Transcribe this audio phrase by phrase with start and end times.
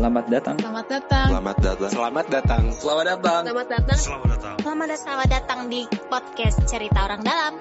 [0.00, 0.56] Selamat datang.
[0.56, 1.26] Selamat datang.
[1.28, 1.76] Selamat datang.
[1.92, 1.92] Selamat datang.
[1.92, 2.62] Selamat datang.
[2.72, 3.42] Selamat datang.
[3.44, 3.98] Selamat datang.
[4.00, 4.96] Selamat datang.
[4.96, 7.52] Selamat datang di podcast Cerita Orang Dalam.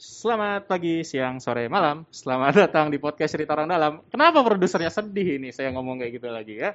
[0.00, 2.08] Selamat pagi, siang, sore, malam.
[2.08, 4.00] Selamat datang di podcast Cerita Orang Dalam.
[4.08, 6.72] Kenapa produsernya sedih ini saya ngomong kayak gitu lagi ya?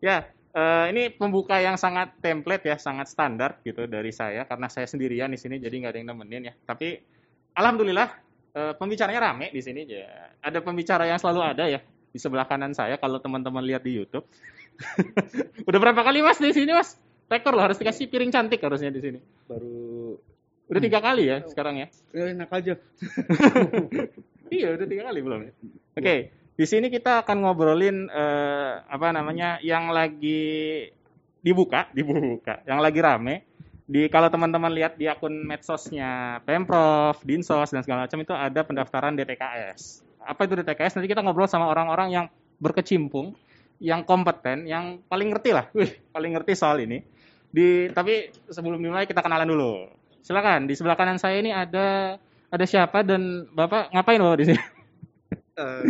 [0.00, 4.88] Ya, eh, ini pembuka yang sangat template ya, sangat standar gitu dari saya karena saya
[4.88, 6.54] sendirian di sini jadi nggak ada yang nemenin ya.
[6.56, 6.96] Tapi
[7.52, 8.27] alhamdulillah
[8.58, 10.34] eh, pembicaranya rame di sini ya.
[10.42, 11.78] Ada pembicara yang selalu ada ya
[12.10, 14.26] di sebelah kanan saya kalau teman-teman lihat di YouTube.
[15.68, 16.98] Udah berapa kali Mas di sini Mas?
[17.28, 19.18] Rekor loh harus dikasih piring cantik harusnya di sini.
[19.46, 20.18] Baru
[20.68, 21.86] Udah tiga kali ya sekarang ya.
[22.12, 22.74] ya, enak aja.
[24.48, 25.52] Iya, udah tiga kali belum ya?
[26.00, 26.16] Oke,
[26.56, 30.88] di sini kita akan ngobrolin eh, apa namanya yang lagi
[31.44, 33.44] dibuka, dibuka, yang lagi rame.
[33.88, 39.16] Di kalau teman-teman lihat di akun medsosnya Pemprov, Dinsos dan segala macam itu ada pendaftaran
[39.16, 40.04] DTKS.
[40.20, 41.00] Apa itu DTKS?
[41.00, 42.26] Nanti kita ngobrol sama orang-orang yang
[42.60, 43.32] berkecimpung,
[43.80, 47.00] yang kompeten, yang paling ngerti lah, Wih, paling ngerti soal ini.
[47.48, 49.88] Di tapi sebelum dimulai kita kenalan dulu.
[50.20, 52.20] Silakan, di sebelah kanan saya ini ada
[52.52, 54.60] ada siapa dan Bapak ngapain Bapak di sini?
[55.58, 55.82] Eh,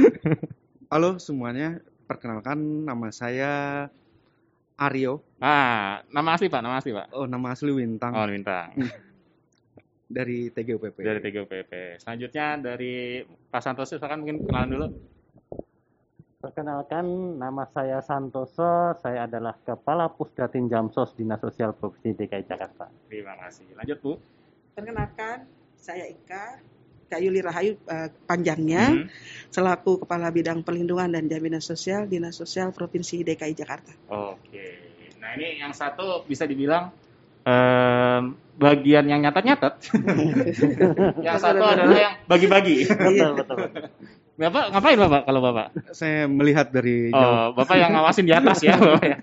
[0.88, 3.84] halo semuanya, perkenalkan nama saya
[4.78, 5.27] Aryo.
[5.38, 7.14] Ah, nama asli Pak, nama asli Pak.
[7.14, 8.74] Oh, nama asli Wintang Oh, Bintang.
[10.08, 10.98] dari TGUPP.
[10.98, 11.72] Dari TGPP.
[12.00, 14.86] Selanjutnya dari Pak Santoso, silakan mungkin kenalan dulu.
[16.38, 17.04] Perkenalkan,
[17.36, 18.94] nama saya Santoso.
[18.98, 22.86] Saya adalah Kepala Pusdatin Jamsos Dinas Sosial Provinsi DKI Jakarta.
[23.06, 23.66] Terima kasih.
[23.74, 24.12] Lanjut Bu.
[24.72, 25.44] Perkenalkan,
[25.74, 26.62] saya Ika,
[27.10, 29.06] Kak Yuli Rahayu eh, panjangnya, Hmm.
[29.50, 33.92] selaku Kepala Bidang Perlindungan dan Jaminan Sosial Dinas Sosial Provinsi DKI Jakarta.
[34.08, 34.87] Oke.
[35.28, 36.88] Nah ini yang satu bisa dibilang
[37.44, 39.92] em, bagian yang nyatat-nyatat.
[41.28, 42.88] yang satu adalah yang bagi-bagi.
[42.88, 43.56] Betul, betul.
[43.68, 43.84] betul.
[44.40, 45.66] Bapak ngapain Bapak kalau Bapak?
[45.92, 47.52] Saya melihat dari jauh.
[47.52, 49.18] Oh, Bapak yang ngawasin di atas ya, Bapak ya.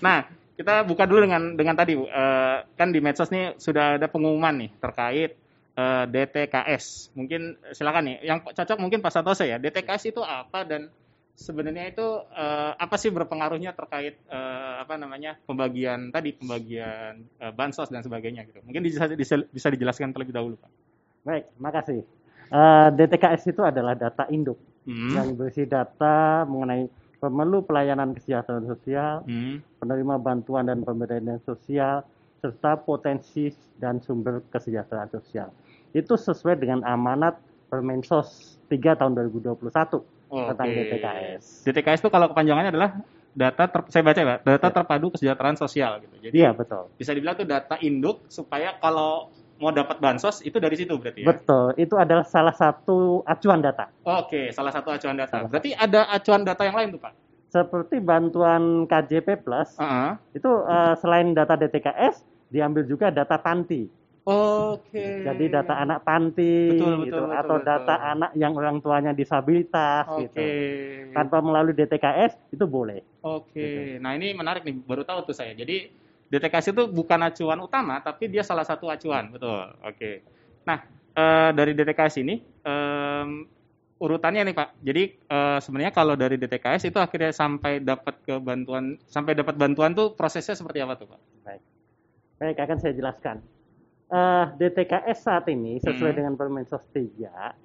[0.00, 2.08] Nah, kita buka dulu dengan dengan tadi Bu.
[2.08, 5.36] Eh, kan di medsos nih sudah ada pengumuman nih terkait
[5.76, 7.12] eh, DTKS.
[7.12, 9.60] Mungkin silakan nih, yang cocok mungkin Pak Santoso ya.
[9.60, 10.88] DTKS itu apa dan
[11.34, 17.88] sebenarnya itu eh, apa sih berpengaruhnya terkait eh, apa namanya pembagian tadi pembagian eh, bansos
[17.88, 18.60] dan sebagainya gitu.
[18.64, 20.70] Mungkin bisa, bisa, bisa dijelaskan terlebih dahulu Pak.
[21.22, 22.02] Baik, makasih.
[22.52, 25.14] Eh, DTKS itu adalah data induk Hmm.
[25.14, 26.90] yang berisi data mengenai
[27.22, 29.62] pemerlu pelayanan kesejahteraan sosial, Hmm.
[29.78, 32.02] penerima bantuan dan pemberdayaan sosial,
[32.42, 33.46] serta potensi
[33.78, 35.54] dan sumber kesejahteraan sosial.
[35.94, 37.38] Itu sesuai dengan amanat
[37.70, 40.68] Permensos 3 tahun 2021 tentang.
[40.72, 41.44] DTKS.
[41.68, 42.90] DTKS itu kalau kepanjangannya adalah
[43.32, 46.16] data ter, saya baca ya, data terpadu kesejahteraan sosial gitu.
[46.20, 46.88] Jadi Iya, betul.
[46.96, 51.28] bisa dibilang itu data induk supaya kalau mau dapat bansos itu dari situ berarti ya.
[51.32, 53.88] Betul, itu adalah salah satu acuan data.
[54.02, 55.38] Oke, salah satu acuan data.
[55.38, 57.12] Salah Berarti ada acuan data yang lain tuh, Pak.
[57.52, 60.10] Seperti bantuan KJP Plus, Heeh.
[60.34, 63.86] itu eh, selain data DTKS, diambil juga data panti.
[64.22, 65.26] Oke.
[65.26, 67.66] Jadi data anak panti, Betul, betul, gitu, betul, atau betul.
[67.66, 70.30] data anak yang orang tuanya disabilitas, Oke.
[70.30, 70.42] gitu.
[71.10, 73.02] Tanpa melalui DTKS itu boleh.
[73.26, 73.98] Oke.
[73.98, 75.50] Nah, ini menarik nih, baru tahu tuh saya.
[75.58, 75.90] Jadi
[76.30, 79.66] DTKS itu bukan acuan utama, tapi dia salah satu acuan, betul.
[79.82, 80.22] Oke.
[80.62, 80.78] Nah,
[81.18, 83.42] eh, dari DTKS ini em,
[83.98, 84.68] urutannya nih Pak.
[84.86, 89.98] Jadi eh, sebenarnya kalau dari DTKS itu akhirnya sampai dapat ke bantuan, sampai dapat bantuan
[89.98, 91.20] tuh prosesnya seperti apa tuh Pak?
[92.38, 93.38] Baik, akan saya jelaskan.
[94.12, 96.18] Eh, DTKS saat ini sesuai Hmm.
[96.20, 97.56] dengan Permensos 3,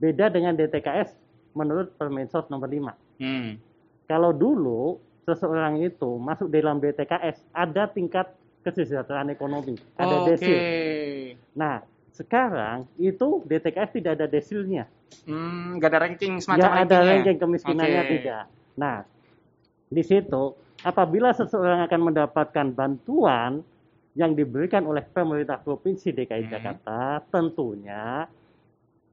[0.00, 1.12] beda dengan DTKS
[1.52, 2.96] menurut Permensos nomor 5.
[3.20, 3.60] Hmm.
[4.08, 4.96] Kalau dulu
[5.28, 8.32] seseorang itu masuk dalam DTKS ada tingkat
[8.64, 10.26] kesejahteraan ekonomi, ada Oke.
[10.32, 10.58] desil.
[11.52, 11.84] Nah,
[12.16, 14.88] sekarang itu DTKS tidak ada desilnya.
[15.28, 18.12] Hmm, nggak ada ranking semacam Nggak ada ranking kemiskinannya Oke.
[18.16, 18.44] tidak.
[18.80, 18.96] Nah,
[19.92, 23.60] di situ apabila seseorang akan mendapatkan bantuan
[24.14, 26.52] yang diberikan oleh pemerintah provinsi DKI Hmm.
[26.54, 28.30] Jakarta, tentunya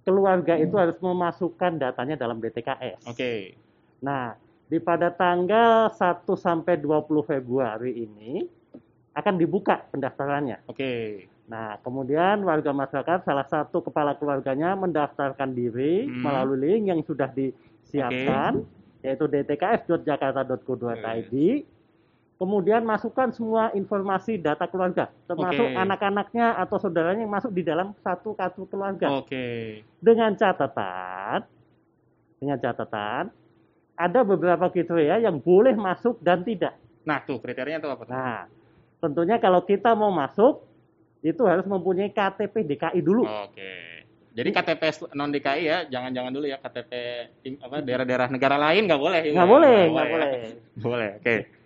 [0.02, 3.06] keluarga itu harus memasukkan datanya dalam DTKS.
[3.06, 3.54] Oke.
[4.02, 4.34] Nah,
[4.66, 8.42] di pada tanggal 1 sampai 20 Februari ini
[9.14, 10.58] akan dibuka pendaftarannya.
[10.70, 11.28] Oke.
[11.52, 16.24] Nah, kemudian warga masyarakat salah satu kepala keluarganya mendaftarkan diri Hmm.
[16.24, 18.64] melalui link yang sudah disiapkan
[19.02, 21.34] yaitu dtks.jakarta.go.id.
[22.42, 25.78] Kemudian masukkan semua informasi data keluarga, termasuk Oke.
[25.78, 29.14] anak-anaknya atau saudaranya yang masuk di dalam satu kartu keluarga.
[29.14, 29.78] Oke.
[30.02, 31.46] Dengan catatan
[32.42, 33.30] dengan catatan
[33.94, 36.74] ada beberapa kriteria yang boleh masuk dan tidak.
[37.06, 38.14] Nah, tuh kriterianya tuh apa tuh?
[38.18, 38.50] Nah,
[38.98, 40.66] tentunya kalau kita mau masuk
[41.22, 43.30] itu harus mempunyai KTP DKI dulu.
[43.30, 44.02] Oke.
[44.34, 46.92] Jadi KTP non DKI ya, jangan-jangan dulu ya KTP
[47.62, 49.22] apa daerah-daerah negara lain nggak boleh.
[49.30, 50.12] nggak boleh nggak ya.
[50.18, 50.32] boleh
[50.82, 51.22] Boleh, oke.
[51.30, 51.61] K-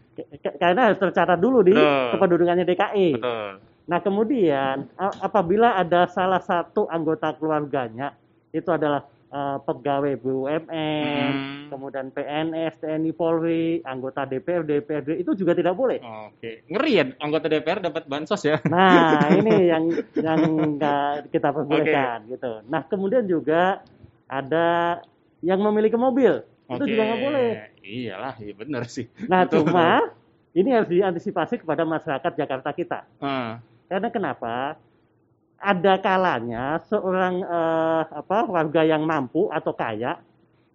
[0.57, 2.11] karena harus tercatat dulu di Betul.
[2.15, 3.49] kependudukannya DKI Betul.
[3.85, 8.17] Nah, kemudian apabila ada salah satu anggota keluarganya
[8.49, 11.67] itu adalah eh, pegawai BUMN, Hmm.
[11.67, 15.99] kemudian PNS, TNI Polri, anggota DPR, DPRD itu juga tidak boleh.
[15.99, 16.63] Oke.
[16.65, 18.57] Ngeri ya anggota DPR dapat bansos ya.
[18.65, 20.41] Nah, ini yang yang
[20.79, 22.63] nggak kita perbolehkan gitu.
[22.65, 23.83] Nah, kemudian juga
[24.25, 25.01] ada
[25.43, 26.89] yang memiliki mobil itu Oke.
[26.89, 27.47] juga nggak boleh.
[27.85, 29.05] Iyalah, iya benar sih.
[29.29, 30.09] Nah, cuma
[30.57, 32.99] ini harus diantisipasi kepada masyarakat Jakarta kita.
[33.21, 34.79] Ah, Karena kenapa?
[35.55, 40.19] Ada kalanya seorang eh, apa warga yang mampu atau kaya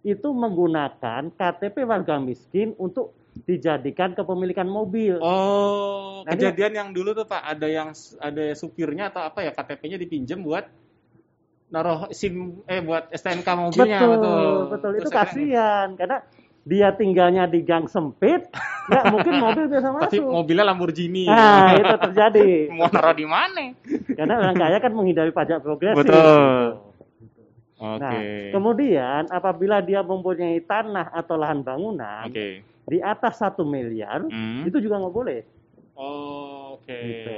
[0.01, 3.13] itu menggunakan KTP warga miskin untuk
[3.45, 5.21] dijadikan kepemilikan mobil.
[5.21, 7.89] Oh, Nah, kejadian yang dulu tuh Pak, ada yang
[8.21, 10.69] ada supirnya atau apa ya KTP-nya dipinjam buat
[11.71, 14.91] naruh SIM eh buat STNK mobilnya betul, betul.
[14.93, 16.17] Itu Terus akhirnya- kasihan karena
[16.61, 18.45] dia tinggalnya di gang sempit,
[18.85, 20.29] nggak mungkin mobil bisa Tapi masuk.
[20.29, 21.25] mobilnya Lamborghini.
[21.25, 22.49] Nah, itu terjadi.
[22.77, 23.73] Mau naruh di mana?
[24.13, 26.05] Karena orang kaya kan menghindari pajak progresif.
[26.05, 26.85] Betul.
[27.81, 27.97] Oke.
[27.97, 28.13] Nah,
[28.53, 32.61] kemudian apabila dia mempunyai tanah atau lahan bangunan Oke.
[32.85, 34.61] di atas satu miliar, Hmm.
[34.61, 35.41] itu juga nggak boleh.
[35.97, 36.93] Oh, Oke.
[36.93, 37.33] Gitu.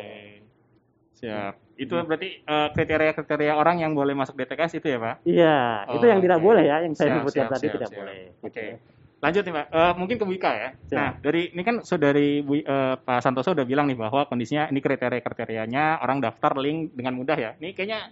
[1.24, 1.63] Siap.
[1.74, 5.16] Itu berarti eh, kriteria-kriteria orang yang boleh masuk DTKS itu ya, Pak?
[5.26, 5.58] Iya,
[5.90, 6.46] Oh, itu yang tidak oke.
[6.46, 8.00] boleh ya, yang saya Siap, sebutkan siap, tadi siap, tidak siap.
[8.00, 8.20] boleh.
[8.40, 8.54] Oke.
[8.54, 8.78] Gitu.
[9.24, 9.66] Lanjut nih, Pak.
[9.72, 10.70] Eh, mungkin ke Bu Ika ya.
[10.86, 10.98] Siap.
[11.00, 12.64] Nah, dari ini kan sudah dari Bu, eh,
[13.00, 17.52] Pak Santoso udah bilang nih bahwa kondisinya ini kriteria-kriterianya orang daftar link dengan mudah ya.
[17.58, 18.12] Ini kayaknya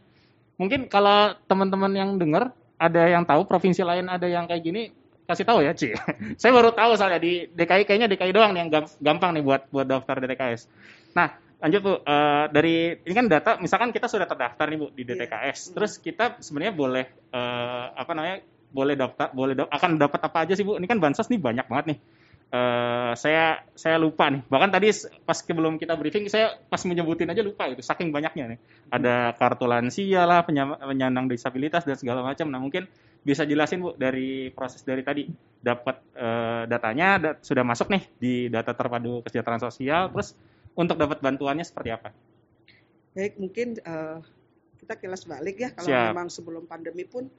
[0.56, 4.84] mungkin kalau teman-teman yang dengar ada yang tahu provinsi lain ada yang kayak gini
[5.22, 5.92] kasih tahu ya, Ci.
[6.42, 9.62] Saya baru tahu soalnya di DKI kayaknya DKI doang nih yang gam- gampang nih buat
[9.70, 10.66] buat daftar DTKS.
[11.12, 11.28] Nah,
[11.62, 15.14] lanjut Bu, Eh, dari ini kan data misalkan kita sudah terdaftar nih Bu di Iya.
[15.16, 15.60] DTKS.
[15.78, 18.38] Terus kita sebenarnya boleh eh, apa namanya?
[18.72, 20.80] boleh daftar boleh da- akan dapat apa aja sih Bu?
[20.80, 22.00] Ini kan bansos nih banyak banget nih.
[22.52, 24.44] Eh, saya saya lupa nih.
[24.48, 24.92] Bahkan tadi
[25.24, 28.60] pas sebelum kita briefing saya pas menyebutin aja lupa itu saking banyaknya nih.
[28.92, 32.48] Ada kartu lansia lah, penya- penyandang disabilitas dan segala macam.
[32.52, 32.88] Nah, mungkin
[33.22, 35.28] bisa jelasin Bu dari proses dari tadi
[35.60, 40.34] dapat eh, datanya da- sudah masuk nih di data terpadu kesejahteraan sosial terus
[40.76, 42.10] untuk dapat bantuannya seperti apa?
[43.14, 44.18] Baik, mungkin eh,
[44.82, 46.06] kita kilas balik ya kalau Siap.
[46.12, 47.30] memang sebelum pandemi pun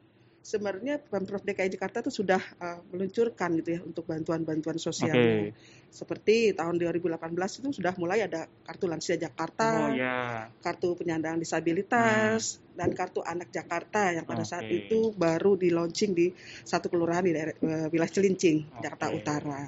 [0.42, 5.14] sebenarnya Pemprov DKI Jakarta itu sudah eh, meluncurkan gitu ya untuk bantuan-bantuan sosial.
[5.14, 5.56] Oke.
[5.90, 7.18] Seperti tahun 2018
[7.58, 10.46] itu sudah mulai ada kartu lansia Oh Jakarta, ya.
[10.62, 14.88] kartu penyandang disabilitas dan kartu anak Jakarta yang pada saat Oke.
[14.88, 16.32] itu baru di launching di
[16.64, 18.80] satu kelurahan di daerah eh, wilayah Celincing, Oke.
[18.80, 19.62] Jakarta Utara.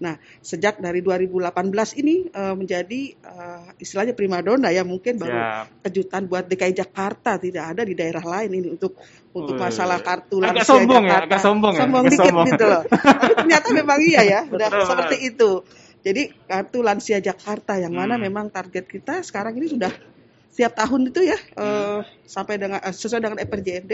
[0.00, 5.66] Nah, sejak dari 2018 ini eh, menjadi eh, istilahnya primadona ya mungkin baru Siap.
[5.88, 8.96] kejutan buat DKI Jakarta tidak ada di daerah lain ini untuk
[9.30, 12.46] untuk masalah kartu Agak lansia sombong ya, agak sombong ya, agak dikit sombong.
[12.50, 12.82] gitu loh.
[12.90, 15.50] Tapi ternyata memang iya ya, udah Betul, seperti itu.
[16.00, 18.24] Jadi kartu lansia Jakarta yang mana Hmm.
[18.24, 19.92] memang target kita sekarang ini sudah
[20.50, 23.92] setiap tahun itu ya eh, sampai dengan eh, sesuai dengan EPRJMD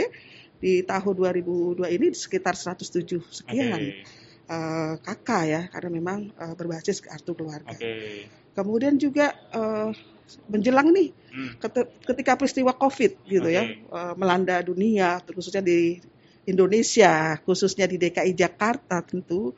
[0.56, 4.03] di tahun 2002 ini sekitar 107 sekian Oke.
[4.49, 7.76] eh, kakak ya karena memang eh, berbasis kartu keluarga.
[7.76, 8.25] Oke.
[8.56, 9.91] Kemudian juga eh,
[10.50, 11.53] menjelang nih Hmm.
[11.61, 13.76] ket- ketika peristiwa COVID gitu ya Oke.
[13.93, 16.00] eh, melanda dunia khususnya di
[16.49, 19.52] Indonesia khususnya di DKI Jakarta tentu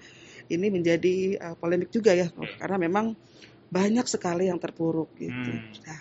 [0.51, 2.27] ini menjadi eh, polemik juga ya
[2.59, 3.15] karena memang
[3.69, 5.53] banyak sekali yang terpuruk gitu.
[5.55, 5.71] Hmm.
[5.87, 6.01] Nah,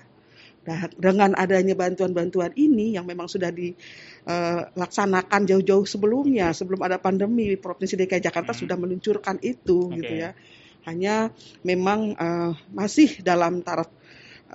[0.68, 7.96] nah, dengan adanya bantuan-bantuan ini yang memang sudah dilaksanakan jauh-jauh sebelumnya sebelum ada pandemi Provinsi
[7.96, 8.62] DKI Jakarta Hmm.
[8.68, 10.04] sudah meluncurkan itu Oke.
[10.04, 10.36] gitu ya.
[10.84, 11.32] Hanya
[11.64, 13.88] memang eh, masih dalam taraf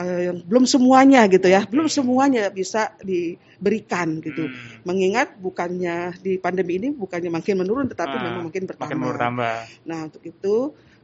[0.00, 4.48] eh, yang belum semuanya gitu ya, belum semuanya bisa diberikan gitu.
[4.48, 4.84] Hmm.
[4.88, 8.96] Mengingat bukannya di pandemi ini bukannya makin menurun tetapi Ah, memang makin bertambah.
[8.96, 9.56] Makin bertambah.
[9.88, 10.54] Nah, untuk itu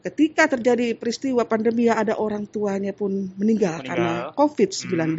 [0.04, 3.88] ketika terjadi peristiwa pandemi yang ada orang tuanya pun meninggal, Meninggal.
[3.88, 5.18] karena COVID-19,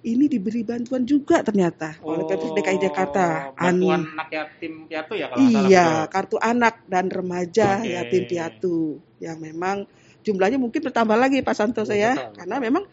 [0.00, 3.52] ini diberi bantuan juga ternyata oleh Pemprov DKI Jakarta.
[3.52, 6.12] Oh, Bantuan An- anak yatim piatu ya kalau salah, iya, betul?
[6.16, 7.92] kartu anak dan remaja Oke.
[7.92, 8.78] yatim piatu
[9.20, 9.84] yang memang
[10.24, 12.32] jumlahnya mungkin bertambah lagi Pak Santoso ya, betul.
[12.40, 12.84] karena memang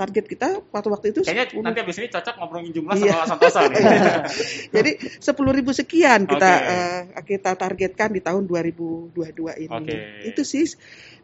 [0.00, 3.12] target kita waktu waktu itu Kayaknya 10 nanti abis ini cocok ngobrolin jumlah Iya.
[3.12, 3.80] sama Santosa nih.
[4.76, 4.90] jadi
[5.20, 6.72] 10.000 ribu sekian kita Oke.
[6.72, 9.68] eh, kita targetkan di tahun 2022 ini.
[9.68, 9.96] Oke.
[10.24, 10.64] Itu sih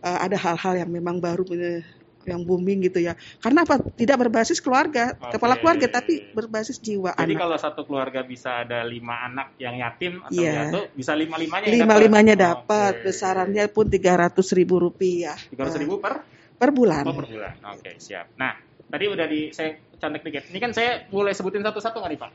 [0.04, 1.80] eh, ada hal-hal yang memang baru eh,
[2.26, 3.14] yang booming gitu ya.
[3.38, 3.78] Karena apa?
[3.78, 5.38] Tidak berbasis keluarga, Oke.
[5.38, 7.40] kepala keluarga, tapi berbasis jiwa Jadi anak.
[7.46, 10.52] kalau satu keluarga bisa ada lima anak yang yatim atau Iya.
[10.68, 16.02] piatu, bisa lima limanya Lima limanya dapat, besarannya pun 300 ribu rupiah Tiga ratus ribu
[16.02, 16.26] per
[16.58, 17.06] per bulan.
[17.06, 17.54] oh, per bulan.
[17.78, 18.34] Oke siap.
[18.34, 20.44] Nah tadi udah di saya contek dikit.
[20.50, 22.32] Ini kan saya boleh sebutin satu-satu nggak nih Pak?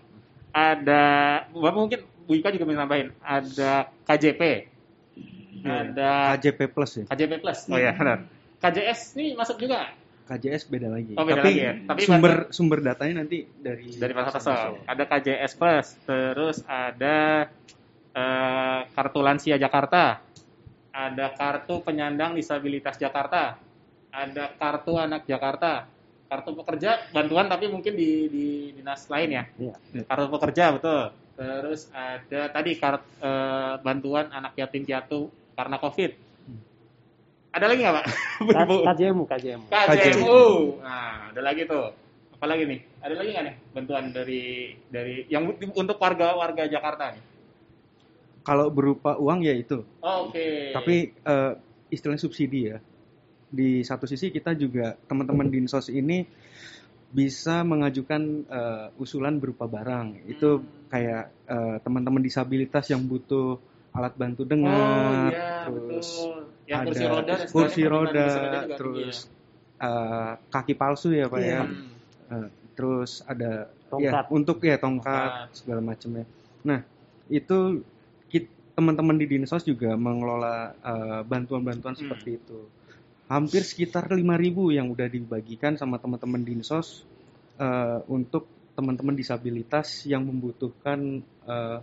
[0.51, 1.03] ada
[1.51, 3.15] Bapak mungkin Bu Ika juga bisa nambahin.
[3.24, 4.41] Ada KJP
[5.62, 7.05] ada KJP Plus ya.
[7.08, 7.60] KJP Plus.
[7.72, 8.27] Oh ya benar.
[8.62, 9.89] KJS ini masuk juga.
[10.29, 11.13] KJS beda lagi.
[11.17, 11.74] Oh, beda Tapi, lagi ya.
[11.86, 14.55] Tapi sumber sumber datanya nanti dari dari pasar pasar
[14.86, 15.88] ada KJS Plus.
[16.08, 17.48] Terus ada
[18.15, 20.24] eh, kartu lansia Jakarta.
[20.91, 23.55] Ada kartu penyandang disabilitas Jakarta.
[24.12, 25.88] Ada kartu anak Jakarta
[26.31, 28.45] kartu pekerja bantuan tapi mungkin di, di
[28.79, 29.75] dinas lain ya Iya.
[30.07, 35.27] kartu pekerja betul terus ada tadi kart, eh, bantuan anak yatim piatu
[35.59, 36.15] karena covid
[37.51, 38.05] ada lagi nggak pak
[38.88, 39.65] KJMU, KJMU.
[39.67, 40.43] KJMU.
[40.79, 41.91] Nah, ada lagi tuh.
[42.39, 42.79] Apa lagi nih?
[43.03, 44.43] Ada lagi nggak nih bantuan dari
[44.88, 47.23] dari yang untuk warga-warga Jakarta nih?
[48.41, 49.83] Kalau berupa uang ya itu.
[50.00, 50.71] Oh, Oke.
[50.73, 51.51] Tapi eh,
[51.91, 52.79] istilahnya subsidi ya.
[53.51, 56.24] Di satu sisi kita juga teman-teman dinsos ini
[57.12, 60.24] bisa mengajukan eh, usulan berupa barang.
[60.25, 60.88] Itu Hmm.
[60.88, 63.60] kayak eh, teman-teman disabilitas yang butuh
[63.91, 66.39] alat bantu oh dengar, iya terus betul.
[66.63, 68.29] Yang ada kursi roda kursi roda,
[68.79, 69.15] terus
[69.75, 71.51] eh, kaki palsu ya pak Iya.
[71.51, 71.62] ya.
[71.67, 71.91] Hmm.
[72.31, 74.25] Eh, terus ada Tongkat.
[74.25, 75.51] ya untuk ya tongkat Tongkat.
[75.51, 76.24] segala macamnya.
[76.63, 76.79] Nah
[77.27, 77.84] itu
[78.72, 80.72] teman-teman di dinsos juga mengelola
[81.27, 82.08] bantuan-bantuan Hmm.
[82.08, 82.72] seperti itu.
[83.31, 87.07] Hampir sekitar 5.000 yang udah dibagikan sama teman-teman dinsos
[87.55, 88.43] eh, untuk
[88.75, 91.79] teman-teman disabilitas yang membutuhkan eh,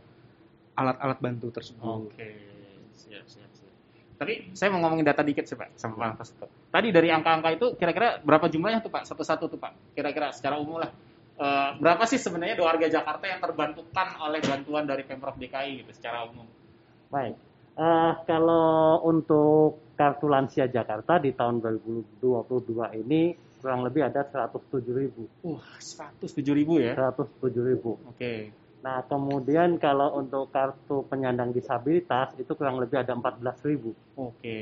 [0.76, 2.12] alat-alat bantu tersebut.
[2.12, 2.28] Oke,
[2.92, 3.72] siap, siap, siap.
[4.20, 6.46] Tapi saya mau ngomongin data dikit sih Pak, sama Pak itu.
[6.68, 9.08] Tadi dari angka-angka itu kira-kira berapa jumlahnya tuh Pak?
[9.08, 9.96] Satu-satu tuh Pak.
[9.96, 10.92] Kira-kira secara umum lah.
[11.38, 16.26] Eh, berapa sih sebenarnya warga Jakarta yang terbantukan oleh bantuan dari Pemprov DKI gitu secara
[16.26, 16.44] umum?
[17.14, 17.47] Baik.
[17.78, 25.30] Eh, kalau untuk kartu lansia Jakarta di tahun 2022 ini kurang lebih ada 107 ribu.
[25.47, 26.99] Wah, 107 ribu ya?
[26.99, 27.94] 107 ribu.
[28.11, 28.50] Oke.
[28.82, 33.94] Nah, kemudian kalau untuk kartu penyandang disabilitas itu kurang lebih ada 14 ribu.
[34.18, 34.58] Oke.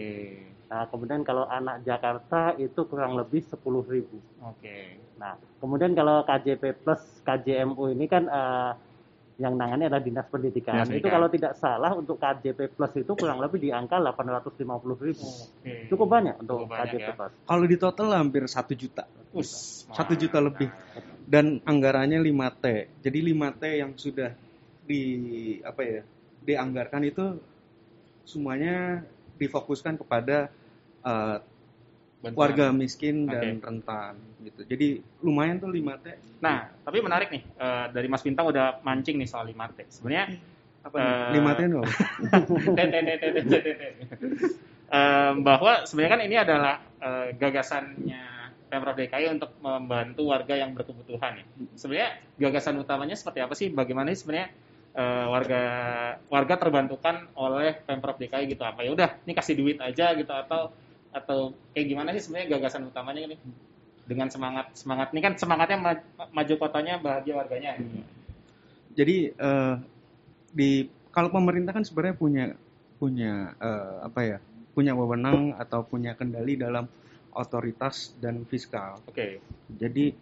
[0.68, 4.20] Nah, kemudian kalau anak Jakarta itu kurang lebih 10 ribu.
[4.44, 5.00] Oke.
[5.16, 8.72] Nah, kemudian kalau KJP plus KJMU ini kan eh,
[9.36, 10.80] yang nangani adalah Dinas Pendidikan.
[10.80, 14.64] Dinas Itu kalau tidak salah untuk KJP plus itu kurang lebih di angka 850
[15.04, 15.26] ribu.
[15.28, 15.72] Oke.
[15.92, 17.12] Cukup banyak untuk Cukup banyak KJP ya.
[17.12, 17.32] plus.
[17.44, 19.04] Kalau di total hampir satu juta
[19.36, 20.72] Us, Satu juta lebih.
[21.28, 22.64] dan anggarannya 5T.
[23.04, 24.32] Jadi 5T yang sudah
[24.86, 25.02] di
[25.60, 26.00] apa ya
[26.46, 27.36] dianggarkan itu
[28.24, 29.02] semuanya
[29.36, 30.48] difokuskan kepada
[31.04, 31.36] eh,
[32.16, 32.38] Bantuan.
[32.48, 33.62] warga miskin dan Oke.
[33.62, 34.60] rentan gitu.
[34.64, 34.86] Jadi
[35.20, 36.06] lumayan tuh 5T.
[36.40, 39.78] Nah, tapi menarik nih eh, dari Mas Bintang udah mancing nih soal 5T.
[39.92, 40.26] Sebenarnya
[40.80, 41.40] Apa Eh, nih?
[41.42, 41.92] 5T itu apa?
[44.86, 48.22] Em, bahwa sebenarnya kan ini adalah eh, gagasannya
[48.66, 51.44] Pemprov DKI untuk membantu warga yang berkebutuhan ya.
[51.74, 53.70] Sebenarnya gagasan utamanya seperti apa sih?
[53.70, 54.48] Bagaimana sih sebenarnya
[54.94, 55.62] eh, warga
[56.30, 60.70] warga terbantukan oleh Pemprov DKI gitu apa ya udah ini kasih duit aja gitu atau
[61.12, 63.36] atau kayak gimana sih sebenarnya gagasan utamanya ini
[64.06, 67.98] dengan semangat semangat ini kan semangatnya ma- maju kotanya bahagia warganya gitu.
[68.96, 69.74] Jadi eh,
[70.54, 70.70] di
[71.10, 72.44] kalau pemerintah kan sebenarnya punya
[72.96, 74.38] punya eh, apa ya?
[74.76, 76.84] punya wewenang atau punya kendali dalam
[77.32, 79.00] otoritas dan fiskal.
[79.08, 79.40] Oke.
[79.72, 80.12] Jadi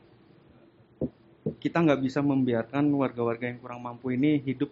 [1.59, 4.71] kita nggak bisa membiarkan warga-warga yang kurang mampu ini hidup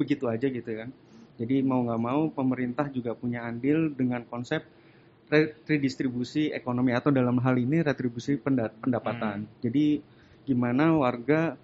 [0.00, 0.88] begitu aja gitu kan.
[1.36, 4.64] Jadi mau nggak mau pemerintah juga punya andil dengan konsep
[5.68, 9.44] redistribusi ekonomi atau dalam hal ini retribusi penda- pendapatan.
[9.60, 10.00] Jadi
[10.48, 11.54] gimana warga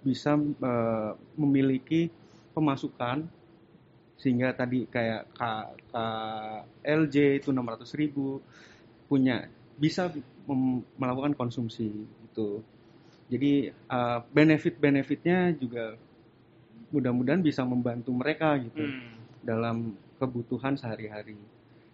[0.00, 2.08] bisa eh, memiliki
[2.54, 3.26] pemasukan
[4.20, 8.44] sehingga tadi kayak K- KLJ itu 600.000 ribu
[9.08, 9.48] punya
[9.80, 10.12] bisa
[10.44, 11.88] mem- melakukan konsumsi
[12.28, 12.60] gitu.
[13.30, 15.94] Jadi uh, benefit-benefitnya juga
[16.90, 19.14] mudah-mudahan bisa membantu mereka gitu Hmm.
[19.40, 19.76] dalam
[20.18, 21.38] kebutuhan sehari-hari.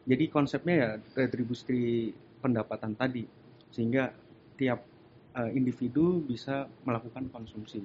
[0.07, 3.27] Jadi konsepnya ya retribusi pendapatan tadi
[3.75, 4.15] sehingga
[4.55, 4.81] tiap
[5.35, 7.83] uh, individu bisa melakukan konsumsi.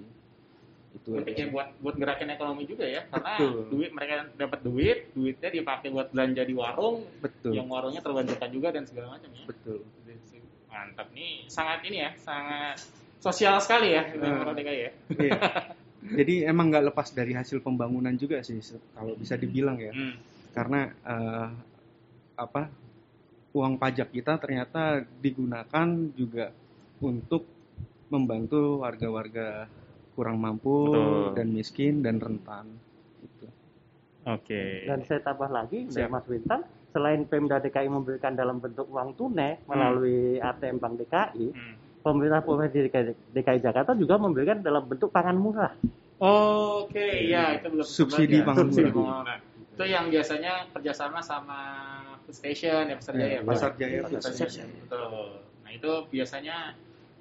[0.91, 3.53] Itu kayak buat buat gerakin ekonomi juga ya karena Betul.
[3.73, 7.55] duit mereka dapat duit duitnya dipakai buat belanja di warung betul.
[7.55, 9.79] yang warungnya terbantukan juga dan segala macam ya Betul.
[10.67, 12.75] mantap nih sangat ini ya sangat
[13.23, 14.19] sosial sekali ya Hmm.
[14.19, 15.31] Pemprov DKI ya Iya.
[16.19, 18.59] Jadi emang nggak lepas dari hasil pembangunan juga sih
[18.91, 19.95] kalau bisa dibilang ya.
[19.95, 20.19] Hmm.
[20.51, 21.47] karena eh,
[22.33, 22.71] apa
[23.51, 24.81] uang pajak kita ternyata
[25.17, 26.49] digunakan juga
[26.97, 27.43] untuk
[28.07, 29.67] membantu warga-warga
[30.11, 31.35] kurang mampu Betul.
[31.35, 32.67] dan miskin dan rentan
[33.17, 33.47] Gitu.
[34.23, 36.09] oke Dan saya tambah lagi dari Siap.
[36.09, 41.75] Mas Bintang, selain Pemda DKI memberikan dalam bentuk uang tunai melalui ATM Bank DKI, Hmm.
[42.01, 45.71] pemerintah provinsi DKI, DKI Jakarta juga memberikan dalam bentuk pangan murah.
[46.19, 48.45] Oke, iya itu belum Subsidi ya.
[48.45, 49.39] pangan murah.
[49.71, 51.59] Itu yang biasanya kerjasama sama
[52.33, 53.39] station ya Pasar Iya, Jaya.
[53.45, 54.63] Pasar Jaya Pasar Jaya.
[54.65, 55.27] Betul.
[55.63, 56.57] Nah itu biasanya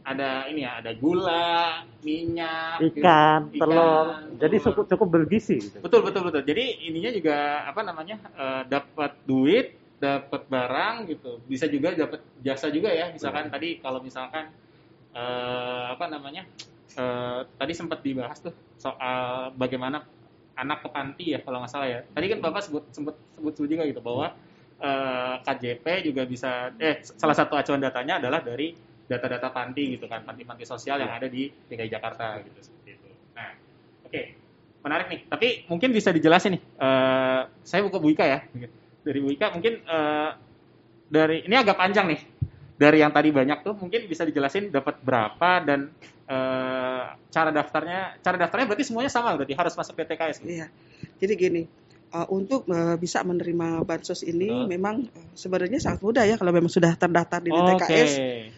[0.00, 3.60] ada ini ya, ada gula, minyak, Ikan, gitu.
[3.60, 4.06] telur.
[4.08, 5.60] Ikan, Jadi cukup cukup bergizi.
[5.60, 5.78] Gitu.
[5.84, 6.42] Betul betul betul.
[6.42, 11.38] Jadi ininya juga apa namanya eh, dapat duit, dapat barang gitu.
[11.44, 13.12] Bisa juga dapat jasa juga ya.
[13.12, 14.48] Misalkan tadi kalau misalkan
[15.12, 16.48] eh, apa namanya
[16.96, 20.00] eh, tadi sempat dibahas tuh soal bagaimana
[20.56, 22.00] anak ke panti ya kalau nggak salah ya.
[22.08, 24.32] Tadi kan bapak sebut sempat sebut sebut juga gitu bahwa
[24.80, 28.72] eh, KJP juga bisa eh salah satu acuan datanya adalah dari
[29.10, 33.08] data-data panti gitu kan panti-panti sosial yang ada di DKI Jakarta gitu seperti itu.
[33.34, 33.50] Nah,
[34.06, 34.40] oke
[34.80, 35.20] menarik nih.
[35.28, 36.62] Tapi mungkin bisa dijelasin nih.
[36.62, 38.38] Eh, saya buka Bu Ika ya.
[39.06, 40.30] Dari Bu Ika mungkin eh,
[41.10, 42.20] dari ini agak panjang nih.
[42.80, 45.90] Dari yang tadi banyak tuh mungkin bisa dijelasin dapat berapa dan
[46.28, 48.20] eh, cara daftarnya.
[48.24, 50.36] Cara daftarnya berarti semuanya sama berarti harus masuk DTKS.
[50.44, 50.48] Gitu.
[50.60, 50.66] Iya.
[51.20, 51.62] Jadi gini,
[52.10, 54.70] uh, untuk uh, bisa menerima bansos ini Betul.
[54.70, 57.50] memang uh, sebenarnya sangat mudah ya kalau memang sudah terdaftar di.
[57.50, 58.12] DTKS.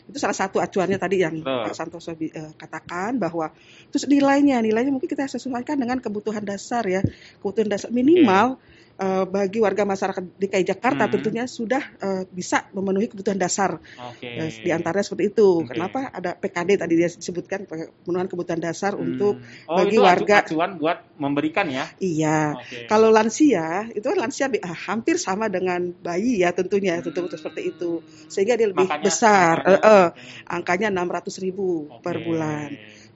[0.09, 1.65] Itu salah satu acuannya tadi yang Betul.
[1.69, 2.17] Pak Santoso uh,
[2.57, 3.53] katakan bahwa
[3.93, 7.05] terus nilainya, nilainya mungkin kita sesuaikan dengan kebutuhan dasar ya.
[7.41, 8.57] Kebutuhan dasar minimal
[8.97, 11.13] uh, bagi warga masyarakat DKI Jakarta Hmm.
[11.13, 13.79] tentunya sudah uh, bisa memenuhi kebutuhan dasar.
[14.11, 14.27] Oke.
[14.27, 15.63] Ya, di antaranya seperti itu.
[15.63, 15.73] Oke.
[15.73, 19.05] Kenapa ada PKD tadi dia disebutkan pemenuhan kebutuhan dasar Hmm.
[19.07, 21.87] untuk oh, bagi itu warga- acuan buat memberikan ya.
[21.99, 22.57] iya.
[22.57, 22.87] Oke.
[22.87, 27.31] Kalau lansia itu kan lansia ah, hampir sama dengan bayi ya tentunya tentu Hmm.
[27.33, 30.21] seperti itu sehingga dia lebih Makanya- besar makanya- Eh, eh, oke.
[30.49, 31.69] angkanya 600.000 ribu
[32.01, 32.25] per Oke.
[32.25, 32.69] bulan.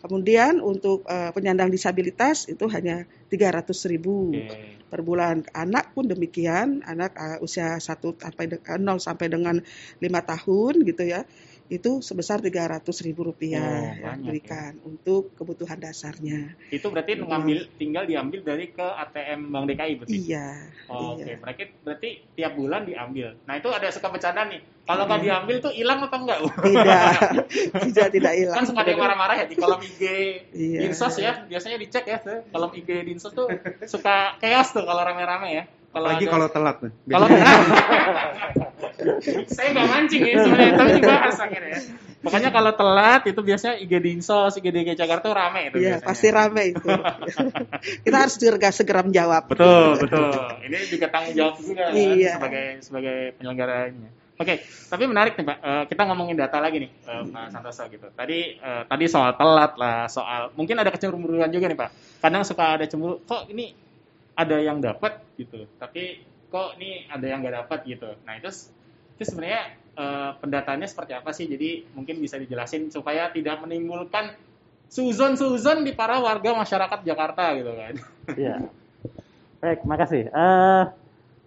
[0.03, 4.85] Kemudian untuk eh, penyandang disabilitas itu hanya 300.000 ribu Oke.
[4.87, 5.43] per bulan.
[5.57, 9.57] Anak pun demikian, anak eh, usia 1 sampai de- eh, 0 sampai dengan
[10.05, 11.25] 5 tahun gitu ya.
[11.67, 14.31] Itu sebesar 300.000 ribu rupiah Oh, yang ya.
[14.31, 16.55] diberikan untuk kebutuhan dasarnya.
[16.71, 17.27] Itu berarti Betul.
[17.27, 20.15] ngambil tinggal diambil dari ke ATM Bank DKI berarti.
[20.17, 20.47] Iya.
[20.87, 21.25] Oh, iya.
[21.27, 23.35] Oke, berarti berarti tiap bulan diambil.
[23.45, 24.63] Nah itu ada suka bercanda nih.
[24.87, 26.39] Kalau nggak diambil tuh hilang apa enggak?
[26.63, 27.11] Tidak,
[27.91, 28.55] tidak tidak hilang.
[28.55, 30.01] kan suka ada yang marah-marah ya di kolom IG
[30.55, 30.79] Iya.
[30.87, 31.33] Dinsos ya.
[31.43, 32.47] Biasanya dicek ya tuh.
[32.55, 33.51] Kolom IG Dinsos tuh
[33.91, 35.65] suka chaos tuh kalau rame-rame ya.
[35.97, 36.91] Apalagi ada- kalau telat tuh.
[37.09, 37.27] kalau
[39.49, 41.81] saya nggak mancing ya sebenarnya tapi dibahas akhirnya ya.
[42.17, 46.07] Pokoknya kalau telat itu biasanya IG Dinsos, IG DKI Jakarta rame itu Iya, biasanya.
[46.11, 46.89] pasti rame itu.
[48.05, 49.47] Kita harus segera segera menjawab.
[49.47, 50.35] Betul, betul.
[50.61, 52.33] Ini juga tanggung jawab juga kan, Iya.
[52.35, 54.11] sebagai sebagai penyelenggaranya.
[54.37, 54.55] Oke,
[54.91, 55.59] tapi menarik nih Pak.
[55.63, 58.11] Eh, kita ngomongin data lagi nih, eh, Pak Santoso gitu.
[58.11, 61.91] Tadi eh, tadi soal telat lah, soal mungkin ada kecemburuan juga nih Pak.
[62.21, 63.71] Kadang suka ada cemburu, kok ini
[64.37, 66.21] ada yang dapat gitu, tapi
[66.53, 68.13] kok ini ada yang nggak dapat gitu.
[68.29, 68.53] Nah itu
[69.17, 69.63] itu sebenarnya
[69.97, 71.49] eh, pendataannya seperti apa sih?
[71.49, 74.37] Jadi mungkin bisa dijelasin supaya tidak menimbulkan
[74.93, 77.95] suzon-suzon di para warga masyarakat Jakarta gitu kan.
[78.37, 78.57] Iya.
[79.59, 80.29] Baik, makasih.
[80.31, 80.85] Eh,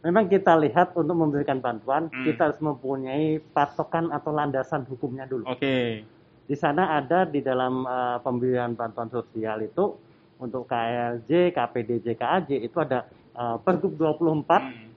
[0.03, 2.25] memang kita lihat untuk memberikan bantuan, Hmm.
[2.25, 5.45] kita harus mempunyai patokan atau landasan hukumnya dulu.
[5.47, 6.03] Oke.
[6.49, 10.08] Di sana ada di dalam eh, pemberian bantuan sosial itu
[10.39, 14.87] untuk KLJ, KPDJ, KAJ itu ada eh, Pergub 24, Hmm.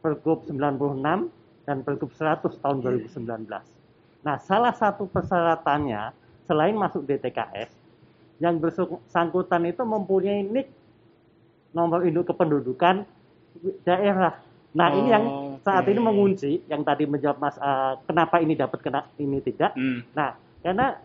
[0.00, 1.26] Pergub 96,
[1.66, 3.50] dan Pergub 100 tahun 2019.
[4.22, 6.14] Nah, salah satu persyaratannya
[6.46, 7.74] selain masuk DTKS,
[8.38, 10.68] yang bersangkutan itu mempunyai NIK
[11.74, 13.02] nomor induk kependudukan
[13.82, 14.38] daerah.
[14.76, 15.24] Nah, ini yang
[15.64, 16.06] saat ini Oke.
[16.06, 19.74] mengunci, yang tadi menjawab Mas, eh, kenapa ini dapat, kena ini tidak.
[19.74, 20.06] Hmm.
[20.14, 21.00] Nah, karena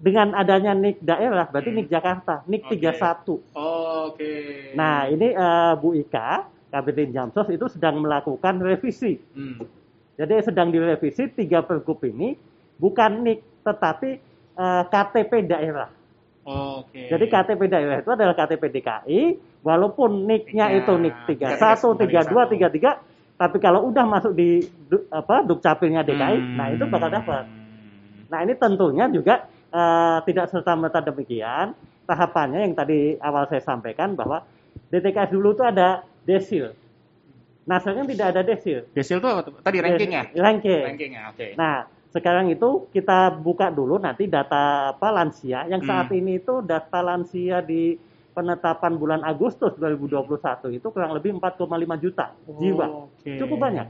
[0.00, 1.78] dengan adanya NIK daerah, berarti Hmm.
[1.78, 2.72] NIK Jakarta, NIK Oke.
[2.74, 3.36] 31.
[3.52, 4.32] Oke.
[4.72, 9.20] Nah, ini eh, Bu Ika, Kabupaten Jamsos itu sedang melakukan revisi.
[9.36, 9.60] Hmm.
[10.16, 12.32] Jadi sedang direvisi tiga pergub ini
[12.76, 14.10] bukan NIK tetapi
[14.56, 15.92] eh, KTP daerah.
[16.40, 17.04] Oke.
[17.06, 19.20] Jadi KTP daerah itu adalah KTP DKI,
[19.60, 22.96] walaupun NIK-nya Iya, itu NIK 31, 32, 33,
[23.36, 26.56] tapi kalau udah masuk di du- apa Dukcapilnya DKI, Hmm.
[26.56, 27.44] nah itu bakal dapat.
[28.26, 31.72] Nah ini tentunya juga eh, tidak serta merta demikian.
[32.06, 34.42] Tahapannya yang tadi awal saya sampaikan bahwa
[34.90, 36.74] DTKS dulu itu ada desil.
[37.70, 38.82] Nah sekarang tidak ada desil.
[38.90, 39.28] Desil itu?
[39.62, 40.34] Tadi rankingnya?
[40.34, 40.84] Ranking.
[40.90, 41.46] Rankingnya, oke.
[41.54, 46.18] Nah, sekarang itu kita buka dulu nanti data apa lansia yang saat Hmm.
[46.18, 47.94] ini itu data lansia di
[48.34, 53.06] penetapan bulan Agustus 2021 itu kurang lebih 4,5 juta jiwa.
[53.06, 53.38] Oke.
[53.38, 53.86] Cukup banyak.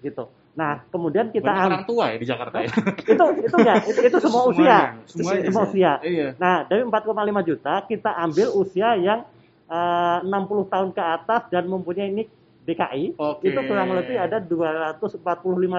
[0.00, 0.24] Gitu.
[0.52, 2.68] Nah, kemudian kita Banyak orang tua ya di Jakarta ya?
[3.16, 4.78] itu itu ya, itu, itu semua usia.
[5.08, 5.42] Semuanya.
[5.48, 5.92] Semua usia.
[6.04, 6.28] iya.
[6.36, 9.24] Nah, dari 4,5 juta kita ambil usia yang
[9.72, 10.28] eh, 60
[10.68, 12.28] tahun ke atas dan mempunyai NIK
[12.62, 13.50] DKI, Oke.
[13.50, 15.18] itu kurang lebih ada 245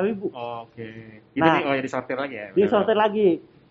[0.04, 0.28] ribu.
[0.36, 1.24] Oke.
[1.32, 2.48] Itu Nah, di, oh ya disortir lagi ya?
[2.52, 3.30] disortir lagi.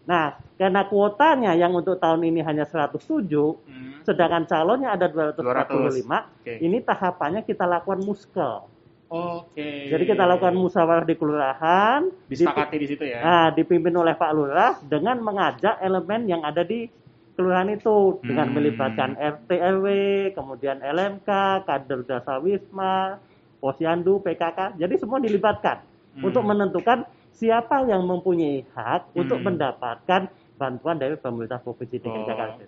[0.09, 4.01] Nah, karena kuotanya yang untuk tahun ini hanya 107, Hmm.
[4.03, 6.59] Sedangkan calonnya ada 245, Oke.
[6.59, 8.67] ini tahapannya kita lakukan muskel.
[9.12, 9.92] Oke.
[9.92, 13.20] Jadi kita lakukan musyawarah di kelurahan, disepakati di situ ya.
[13.20, 16.88] Nah, dipimpin oleh Pak Lurah dengan mengajak elemen yang ada di
[17.37, 18.57] kelurahan itu dengan Hmm.
[18.57, 19.87] melibatkan RT RW,
[20.33, 21.29] kemudian LMK,
[21.68, 23.20] kader dasar Wisma,
[23.61, 24.81] Posyandu, PKK.
[24.81, 25.85] Jadi semua dilibatkan
[26.16, 26.33] Hmm.
[26.33, 27.05] untuk menentukan
[27.37, 29.53] siapa yang mempunyai hak untuk Hmm.
[29.53, 32.62] mendapatkan bantuan dari pemerintah provinsi DKI Oh, Jakarta.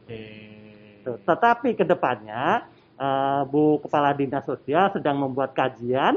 [1.05, 1.17] Tuh.
[1.25, 6.15] Tetapi ke depannya eh, Bu Kepala Dinas Sosial sedang membuat kajian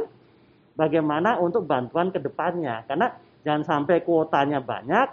[0.77, 2.85] bagaimana untuk bantuan ke depannya.
[2.85, 3.09] Karena
[3.41, 5.07] jangan sampai kuotanya banyak,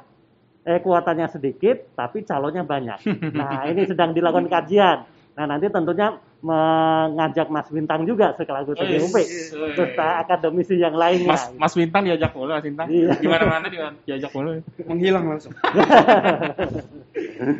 [0.64, 3.00] eh kuotanya sedikit, tapi calonnya banyak.
[3.40, 5.08] Nah ini sedang dilakukan kajian.
[5.34, 9.56] Nah nanti tentunya mengajak Mas Bintang juga sekaligus Oh, TGUP, yes.
[9.74, 11.32] serta akademisi yang lainnya.
[11.32, 12.86] Mas Mas Bintang diajak mulu Mas Bintang.
[12.92, 13.16] Iya.
[13.16, 14.60] Di mana-mana dia- diajak mulu.
[14.84, 15.56] Menghilang langsung.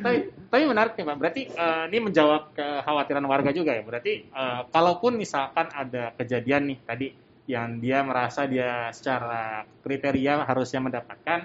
[0.05, 0.19] tapi,
[0.53, 1.17] tapi menarik nih Pak.
[1.17, 3.83] Berarti eh, ini menjawab kekhawatiran warga juga ya.
[3.83, 7.07] Berarti eh, kalaupun misalkan ada kejadian nih tadi
[7.45, 11.45] yang dia merasa dia secara kriteria harusnya mendapatkan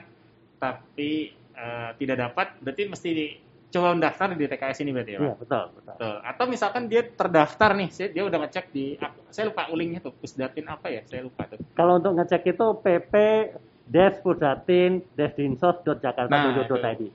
[0.60, 3.36] tapi eh, tidak dapat, berarti mesti di-
[3.70, 5.28] coba mendaftar di TKS ini berarti ya Pak?
[5.28, 5.94] Iya betul betul.
[6.00, 6.16] Betul.
[6.26, 8.96] Atau misalkan dia terdaftar nih, saya- dia udah ngecek di
[9.30, 11.04] saya lupa ulingnya tuh, Pusdatin apa ya?
[11.06, 11.60] Saya lupa tuh.
[11.78, 13.14] Kalau untuk ngecek itu pp
[13.90, 16.54] des Pusdatin des dinsos.jakarta Nah,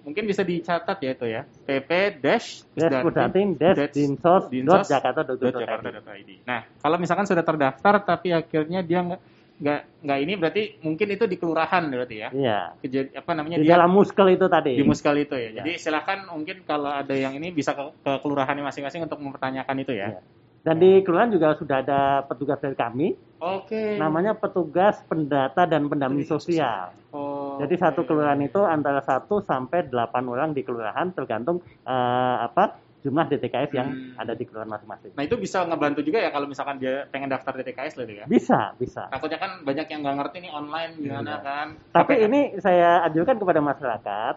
[0.02, 1.46] mungkin bisa dicatat ya itu ya.
[1.46, 6.30] PP dash des Pusdatin des Des- dinsos dinsos Jakarta jakarta.id.
[6.42, 9.20] Nah, kalau misalkan sudah terdaftar tapi akhirnya dia nggak
[9.54, 12.28] nggak nggak ini berarti mungkin itu di kelurahan berarti ya.
[12.34, 12.58] Iya.
[12.82, 14.74] Kejadi, apa namanya Di dia dalam muskel itu tadi.
[14.74, 15.54] di muskal itu ya.
[15.54, 15.62] Ya.
[15.62, 19.94] Jadi silakan mungkin kalau ada yang ini bisa ke, ke kelurahannya masing-masing untuk mempertanyakan itu
[19.94, 20.18] ya.
[20.18, 20.20] Iya.
[20.64, 24.00] Dan di kelurahan juga sudah ada petugas dari kami, Oke.
[24.00, 26.88] namanya petugas pendata dan pendamping sosial.
[27.12, 28.08] Oh, Jadi satu oke.
[28.08, 29.92] kelurahan itu antara 1 sampai 8
[30.24, 34.16] orang di kelurahan tergantung eh, apa jumlah DTKS yang Hmm.
[34.16, 35.12] ada di kelurahan masing-masing.
[35.12, 38.14] Nah itu bisa ngebantu juga ya kalau misalkan dia pengen daftar di TKS lah itu
[38.16, 38.24] ya.
[38.24, 39.12] Bisa, bisa.
[39.12, 41.44] Takutnya kan banyak yang nggak ngerti nih online gimana Iya.
[41.44, 41.66] kan.
[41.92, 44.34] Tapi ini saya anjurkan kepada masyarakat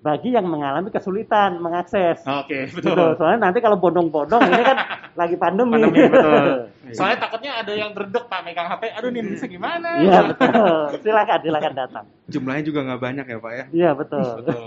[0.00, 2.24] bagi yang mengalami kesulitan mengakses.
[2.24, 2.96] Oke, Betul.
[2.96, 3.10] betul.
[3.20, 4.78] Soalnya nanti kalau bodong-bodong ini kan
[5.20, 5.76] lagi pandemi.
[5.76, 6.46] Pandemi betul.
[6.96, 10.00] Soalnya takutnya ada yang derdek Pak megang HP, aduh ini bisa gimana?
[10.00, 11.04] Iya betul.
[11.04, 12.04] Silakan, silakan datang.
[12.32, 13.64] Jumlahnya juga nggak banyak ya Pak ya.
[13.70, 14.28] Iya betul.
[14.40, 14.64] Betul.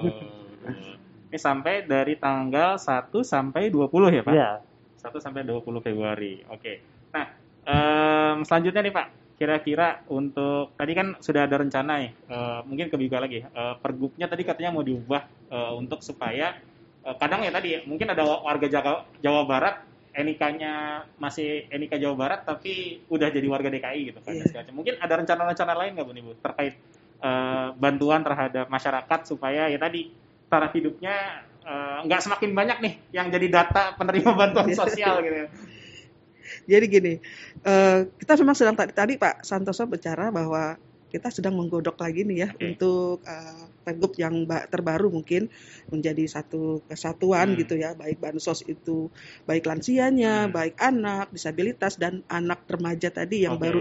[1.33, 4.33] Ini sampai dari tanggal 1 sampai 20 ya Pak?
[4.37, 4.51] Iya.
[5.01, 6.45] 1 sampai 20 Februari.
[6.47, 6.79] Oke.
[7.09, 7.25] Nah,
[7.65, 12.95] em, selanjutnya nih Pak, kira-kira untuk tadi kan sudah ada rencana ya, eh, mungkin ke
[12.95, 13.41] Biga lagi.
[13.41, 16.53] Eh, pergubnya tadi katanya mau diubah eh, untuk supaya
[17.03, 19.75] eh, kadang ya tadi mungkin ada warga Jawa, Jawa Barat
[20.13, 24.37] NIK-nya masih NIK Jawa Barat tapi udah jadi warga DKI gitu kan.
[24.37, 24.45] Iya.
[24.45, 24.75] segala macam.
[24.77, 26.73] Mungkin ada rencana-rencana lain nggak Bu nih Bu terkait
[27.25, 30.13] eh, bantuan terhadap masyarakat supaya ya tadi
[30.47, 31.49] taraf hidupnya
[32.03, 35.47] nggak semakin banyak nih yang jadi data penerima bantuan sosial gitu.
[36.63, 37.13] Jadi gini,
[37.61, 40.75] eh, kita memang sedang tadi, tadi Pak Santoso bicara bahwa
[41.13, 42.73] kita sedang menggodok lagi nih ya Oke.
[42.73, 43.21] untuk
[43.85, 45.45] pergub yang ba- terbaru mungkin
[45.93, 47.59] menjadi satu kesatuan Hmm.
[47.61, 49.13] gitu ya, baik bansos itu
[49.45, 50.53] baik lansianya, Hmm.
[50.57, 53.61] baik anak disabilitas dan anak remaja tadi yang Oke.
[53.61, 53.79] baru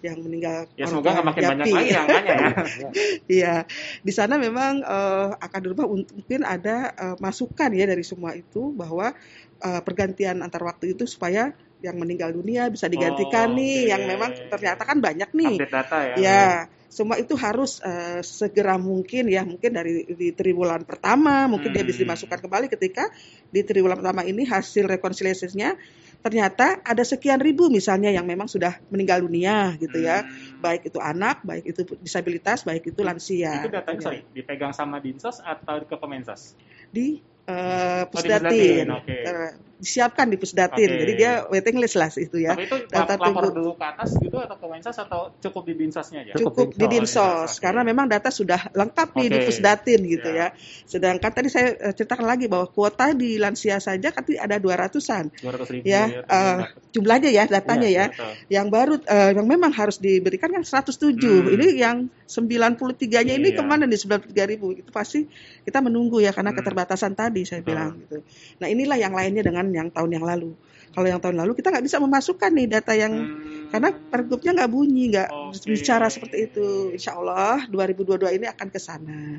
[0.00, 0.72] yang meninggal.
[0.72, 2.48] Ya semoga nggak makin banyak lagi angkanya ya.
[3.28, 3.54] Iya,
[4.00, 8.72] di sana memang eh, akan dirubah untuk- mungkin ada eh, masukan ya dari semua itu
[8.72, 9.12] bahwa
[9.60, 13.90] eh, pergantian antar waktu itu supaya yang meninggal dunia bisa digantikan Oh, nih, oke.
[13.92, 15.56] yang memang ternyata kan banyak nih.
[15.60, 16.14] Update data ya.
[16.20, 16.44] Ya,
[16.90, 22.02] semua itu harus eh, segera mungkin ya, mungkin dari di triwulan pertama mungkin dia bisa
[22.02, 22.06] Hmm.
[22.10, 23.06] dimasukkan kembali ketika
[23.48, 25.78] di triwulan pertama ini hasil rekonsiliasinya
[26.20, 30.60] ternyata ada sekian ribu misalnya yang memang sudah meninggal dunia gitu ya Hmm.
[30.60, 33.64] baik itu anak, baik itu disabilitas, baik itu lansia.
[33.64, 36.58] Itu datanya sorry, dipegang sama Dinsos atau ke Kemensos?
[36.92, 39.16] Di eh, Pusdatin, Pusdatin, oke.
[39.24, 40.86] Eh, disiapkan di Pusdatin.
[40.86, 40.98] Oke.
[41.00, 42.52] Jadi dia waiting list lah itu ya.
[42.52, 43.56] Tapi itu data lap- lapor tunggu.
[43.56, 46.32] dulu ke atas gitu atau ke Kemensos atau cukup di Dinsosnya aja?
[46.36, 49.38] Cukup di di Dinsos karena memang data sudah lengkap nih di.
[49.40, 50.52] Pusdatin gitu Ya.
[50.52, 50.60] ya.
[50.84, 55.32] Sedangkan tadi saya eh, ceritakan lagi bahwa kuota di lansia saja kan ada 200-an.
[55.32, 56.58] 200 ribu Ya, eh,
[56.92, 58.12] jumlahnya ya datanya ya.
[58.12, 58.30] Betul.
[58.52, 61.16] Yang baru eh, yang memang harus diberikan kan 107.
[61.16, 61.56] Hmm.
[61.56, 61.96] Ini yang
[62.28, 63.58] 93-nya ini Iya.
[63.58, 64.70] ke mana nih 93 ribu?
[64.70, 65.24] Itu pasti
[65.62, 66.58] kita menunggu ya karena Hmm.
[66.58, 67.68] keterbatasan tadi saya Betul.
[67.70, 68.16] bilang gitu.
[68.60, 70.52] Nah inilah yang lainnya dengan yang tahun yang lalu.
[70.90, 73.70] Kalau yang tahun lalu kita nggak bisa memasukkan nih data yang Hmm.
[73.70, 75.70] karena pergubnya nggak bunyi, nggak Oke.
[75.70, 76.90] bicara seperti itu.
[76.90, 79.38] Insya Allah 2022 ini akan ke sana.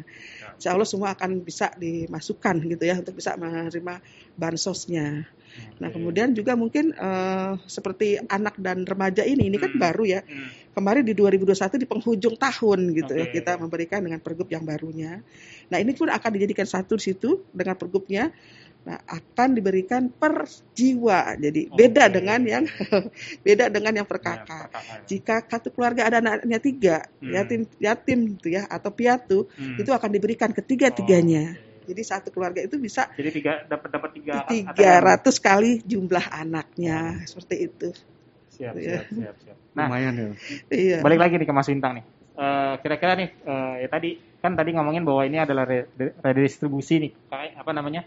[0.55, 3.99] Insya Allah semua akan bisa dimasukkan gitu ya untuk bisa menerima
[4.39, 5.27] bansosnya.
[5.83, 9.81] Nah kemudian juga mungkin eh, seperti anak dan remaja ini, ini kan Hmm.
[9.83, 10.21] baru ya.
[10.23, 10.47] Hmm.
[10.71, 13.43] Kemarin di 2021 di penghujung tahun gitu ya Oke.
[13.43, 15.19] kita memberikan dengan pergub yang barunya.
[15.67, 18.31] Nah ini pun akan dijadikan satu di situ dengan pergubnya
[18.81, 21.37] Nah, akan diberikan per jiwa.
[21.37, 22.13] Jadi beda Oke.
[22.17, 22.63] dengan yang
[23.45, 24.61] beda dengan yang per Ya, kakak.
[24.65, 24.97] per kakak.
[25.05, 27.29] Jika satu keluarga ada anaknya tiga, Hmm.
[27.29, 29.77] yatim yatim gitu ya atau piatu, Hmm.
[29.77, 31.45] itu akan diberikan ketiga-tiganya.
[31.53, 31.89] Oh, oke.
[31.93, 34.45] Jadi satu keluarga itu bisa Jadi tiga dapat dapat tiga ya?
[34.49, 37.89] tiga ratus kali jumlah anaknya seperti itu.
[38.51, 39.05] Siap, Iya.
[39.05, 39.57] siap, siap, siap.
[39.77, 40.27] Nah, Lumayan ya.
[40.73, 40.97] Iya.
[41.05, 42.05] balik lagi nih ke Mas Bintang nih.
[42.31, 44.09] Eh, kira-kira nih eh, ya tadi
[44.41, 48.01] kan tadi ngomongin bahwa ini adalah re- re- redistribusi nih kayak apa namanya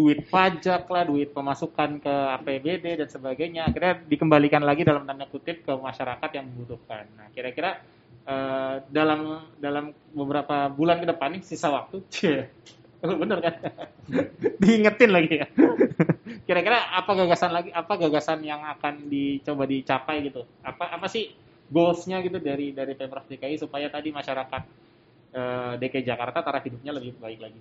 [0.00, 3.68] duit pajak lah duit pemasukan ke APBD dan sebagainya.
[3.68, 7.04] Akhirnya dikembalikan lagi dalam tanda kutip ke masyarakat yang membutuhkan.
[7.20, 7.84] Nah kira-kira
[8.24, 12.48] eh, dalam dalam beberapa bulan ke depan nih sisa waktu cie
[13.20, 13.54] bener kan?
[14.64, 15.46] Diingetin lagi ya.
[16.48, 20.48] Kira-kira apa gagasan lagi apa gagasan yang akan dicoba dicapai gitu?
[20.64, 21.28] Apa apa sih
[21.68, 24.62] goalsnya gitu dari dari pemprov DKI supaya tadi masyarakat
[25.36, 27.60] eh, DKI Jakarta taraf hidupnya lebih baik lagi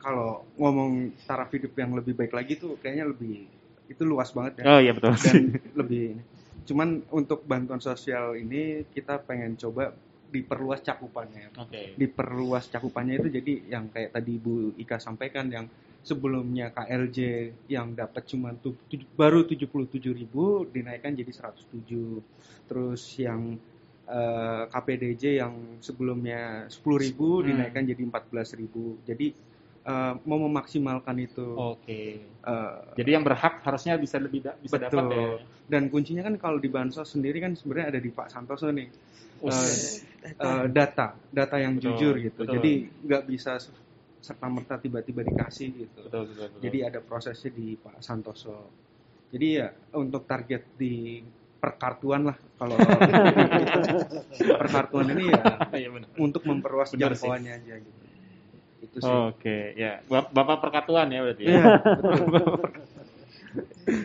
[0.00, 0.92] Kalau ngomong
[1.28, 3.44] taraf hidup yang lebih baik lagi tuh kayaknya lebih
[3.84, 4.76] itu luas banget ya.
[4.76, 5.36] oh iya betul dan
[5.80, 6.16] lebih.
[6.64, 9.92] Cuman untuk bantuan sosial ini kita pengen coba
[10.30, 11.50] diperluas cakupannya.
[11.58, 15.66] oke Diperluas cakupannya itu jadi yang kayak tadi Bu Ika sampaikan yang
[16.00, 17.18] sebelumnya KLJ
[17.68, 18.78] yang dapat cuma tu-
[19.12, 22.24] baru 77.000 dinaikkan jadi 107.
[22.70, 23.58] Terus yang
[24.10, 27.46] eh, KPDJ yang sebelumnya 10.000 Hmm.
[27.46, 28.98] dinaikkan jadi 14.000.
[29.04, 29.26] Jadi
[29.86, 31.46] eh, mau memaksimalkan itu.
[31.56, 32.00] oke
[32.40, 34.88] eh, jadi yang berhak harusnya bisa lebih da- bisa Betul.
[34.88, 35.24] dapat ya
[35.70, 38.90] dan kuncinya kan kalau di bansos sendiri kan sebenarnya ada di Pak Santoso nih.
[39.40, 39.72] Eh,
[40.36, 42.54] eh, data data yang Betul, jujur gitu betul.
[42.60, 42.72] jadi
[43.08, 43.56] nggak bisa
[44.20, 46.60] serta merta tiba-tiba dikasih gitu betul, betul, betul.
[46.60, 48.68] jadi ada prosesnya di Pak Santoso
[49.32, 51.24] jadi ya untuk target di
[51.56, 52.76] perkartuan lah kalau
[54.60, 55.24] perkartuan ini
[55.72, 56.08] ya benar.
[56.20, 57.24] untuk memperluas Benar sih.
[57.24, 58.00] jangkauannya aja gitu
[58.80, 59.16] itu sih.
[59.30, 60.00] Oke, ya.
[60.08, 61.52] Bap- Bapak perkatuan ya berarti ya.
[61.52, 61.64] Iya,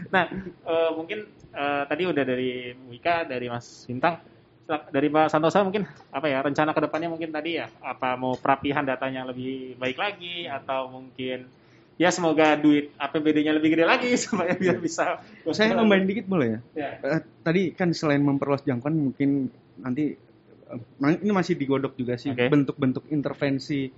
[0.09, 0.25] Nah,
[0.65, 1.19] eh, mungkin
[1.53, 4.17] eh, tadi udah dari Wika, dari Mas Bintang,
[4.65, 7.69] Silak- dari Pak Santosa mungkin apa ya rencana ke depannya mungkin tadi ya?
[7.85, 10.49] Apa mau perapihan datanya lebih baik lagi?
[10.49, 11.45] Atau mungkin
[11.95, 15.21] ya semoga duit APBD-nya lebih gede lagi supaya biar bisa
[15.53, 16.59] saya nambahin dikit boleh ya?
[16.73, 16.89] Ya.
[17.05, 20.17] Eh, tadi kan selain memperluas jangkauan mungkin nanti
[21.21, 23.93] ini masih digodok juga sih bentuk-bentuk intervensi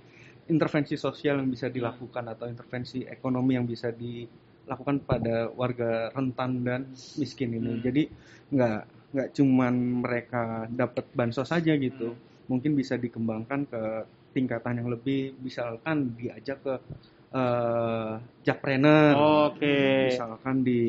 [0.48, 6.80] intervensi sosial yang bisa dilakukan atau intervensi ekonomi yang bisa dilakukan pada warga rentan dan
[7.20, 7.78] miskin ini.
[7.78, 7.84] Hmm.
[7.84, 8.02] Jadi
[8.48, 12.16] nggak nggak cuman mereka dapat bansos saja gitu.
[12.48, 13.82] Mungkin bisa dikembangkan ke
[14.32, 16.74] tingkatan yang lebih misalkan diajak ke
[17.28, 18.12] eh
[18.44, 19.12] jakpreneur.
[19.52, 20.12] Oke.
[20.16, 20.80] Misalkan di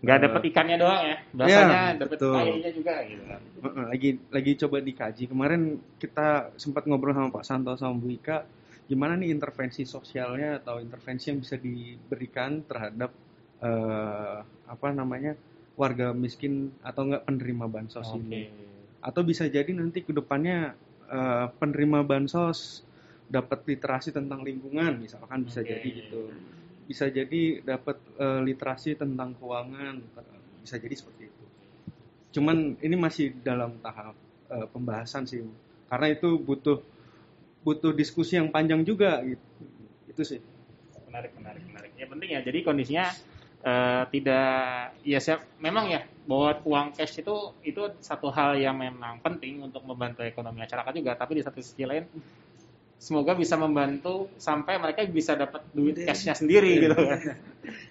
[0.00, 1.16] Nggak eh, dapat ikannya doang ya.
[1.36, 2.34] Bahasanya Iya, dapat betul.
[2.40, 3.40] kayunya juga gitu kan.
[3.92, 5.62] Lagi lagi coba dikaji kemarin
[6.00, 8.38] kita sempat ngobrol sama Pak Santo sama Bu Ika
[8.90, 13.14] gimana nih intervensi sosialnya atau intervensi yang bisa diberikan terhadap
[13.62, 15.38] eh, apa namanya
[15.78, 18.18] warga miskin atau enggak penerima bansos Oke.
[18.18, 18.42] ini
[18.98, 20.74] atau bisa jadi nanti ke depannya
[21.06, 22.82] eh, penerima bansos
[23.30, 25.70] dapat literasi tentang lingkungan misalkan bisa Oke.
[25.70, 26.34] jadi gitu
[26.90, 30.02] bisa jadi dapat eh, literasi tentang keuangan
[30.66, 31.44] bisa jadi seperti itu
[32.34, 34.18] cuman ini masih dalam tahap
[34.50, 35.46] eh, pembahasan sih
[35.86, 36.82] karena itu butuh
[37.60, 39.44] butuh diskusi yang panjang juga gitu.
[40.08, 40.40] Itu sih.
[41.08, 41.92] Menarik menarik menarik.
[41.98, 42.40] Ya penting ya.
[42.40, 43.06] Jadi kondisinya
[43.60, 44.50] eh, tidak
[45.04, 49.84] ya siap memang ya bahwa uang cash itu itu satu hal yang memang penting untuk
[49.84, 51.12] membantu ekonomi masyarakat juga.
[51.18, 52.08] Tapi di satu sisi lain
[53.00, 56.12] semoga bisa membantu sampai mereka bisa dapat duit Iya.
[56.12, 56.96] cashnya sendiri gitu.
[56.96, 57.20] Kan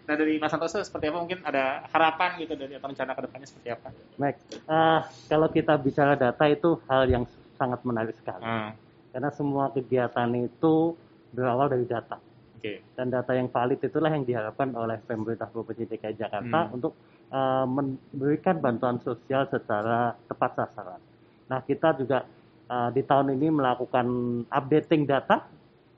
[0.06, 1.18] nah dari Mas Santoso seperti apa?
[1.22, 3.90] Mungkin ada harapan gitu dari atau rencana ke depannya seperti apa?
[4.18, 4.38] Baik,
[4.70, 7.26] eh, kalau kita bicara data itu hal yang
[7.58, 8.42] sangat menarik sekali.
[8.42, 8.74] Ah,
[9.10, 10.94] Karena semua kegiatan itu
[11.34, 12.18] berawal dari data.
[12.58, 16.76] oke Dan data yang valid itulah yang diharapkan oleh pemerintah Provinsi DKI Jakarta Hmm.
[16.78, 16.94] untuk
[17.30, 21.02] eh, memberikan bantuan sosial secara tepat sasaran.
[21.46, 22.26] Nah, kita juga
[22.70, 24.06] eh, di tahun ini melakukan
[24.50, 25.46] updating data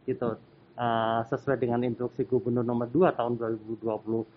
[0.08, 0.36] gitu
[0.76, 4.28] eh, sesuai dengan instruksi Gubernur nomor 2 tahun 2022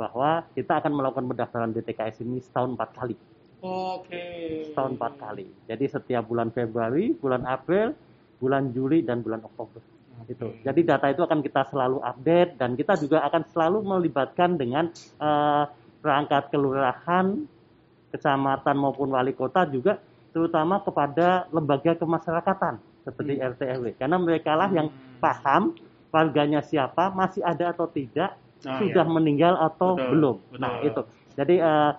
[0.00, 3.16] bahwa kita akan melakukan pendaftaran DTKS ini setahun empat kali
[3.62, 4.22] oke
[4.70, 5.46] setahun empat kali.
[5.66, 7.92] Jadi setiap bulan Februari, bulan April,
[8.38, 9.80] bulan Juli dan bulan Oktober.
[10.28, 10.52] Itu.
[10.52, 10.62] Oke.
[10.62, 15.64] Jadi data itu akan kita selalu update dan kita juga akan selalu melibatkan dengan eh,
[16.00, 17.26] perangkat kelurahan,
[18.10, 24.70] kecamatan maupun wali kota juga terutama kepada lembaga kemasyarakatan seperti RT RW karena mereka lah
[24.70, 25.18] yang Hmm.
[25.20, 25.62] paham
[26.10, 28.34] warganya siapa, masih ada atau tidak,
[28.66, 29.14] Oh, sudah iya.
[29.14, 30.36] meninggal atau Betul, belum.
[30.48, 30.58] betul.
[30.58, 31.02] Nah, itu.
[31.38, 31.90] Jadi eh,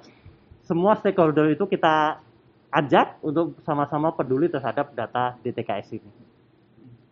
[0.72, 2.24] semua stakeholder itu kita
[2.72, 6.12] ajak untuk sama-sama peduli terhadap data DTKS ini.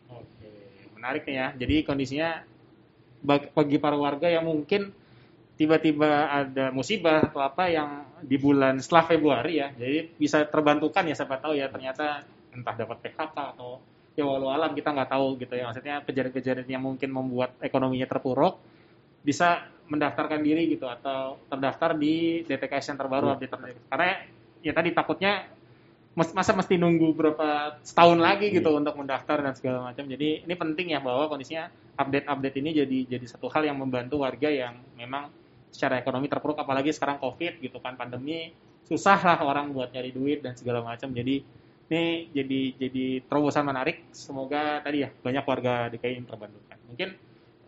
[0.07, 0.51] Oke,
[0.95, 1.51] menarik ya.
[1.59, 2.39] Jadi kondisinya
[3.19, 4.95] bag- bagi para warga yang mungkin
[5.59, 11.19] tiba-tiba ada musibah atau apa yang di bulan setelah Februari ya, jadi bisa terbantukan ya
[11.19, 12.23] siapa tahu ya ternyata
[12.55, 13.83] entah dapat PHK atau
[14.15, 18.55] ya walau alam kita nggak tahu gitu ya maksudnya kejadian-kejadian yang mungkin membuat ekonominya terpuruk
[19.19, 23.79] bisa mendaftarkan diri gitu atau terdaftar di DTKS yang terbaru update terbaru.
[23.89, 24.09] karena
[24.61, 25.49] ya tadi takutnya
[26.13, 30.05] mas- masa mesti nunggu berapa setahun lagi gitu untuk mendaftar dan segala macam.
[30.05, 34.47] Jadi ini penting ya bahwa kondisinya update-update ini jadi jadi satu hal yang membantu warga
[34.47, 35.31] yang memang
[35.69, 38.49] secara ekonomi terpuruk apalagi sekarang covid gitu kan pandemi
[38.89, 41.13] susah lah orang buat nyari duit dan segala macam.
[41.13, 41.45] Jadi
[41.89, 44.09] ini jadi jadi terobosan menarik.
[44.13, 46.77] Semoga tadi ya banyak warga DKI yang terbantukan.
[46.89, 47.09] Mungkin